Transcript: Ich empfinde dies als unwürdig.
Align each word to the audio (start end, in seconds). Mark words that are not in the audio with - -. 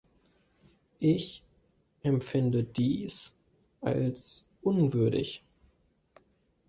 Ich 0.99 1.43
empfinde 2.01 2.63
dies 2.63 3.37
als 3.81 4.47
unwürdig. 4.63 5.43